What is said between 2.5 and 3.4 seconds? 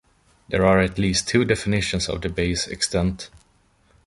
extent.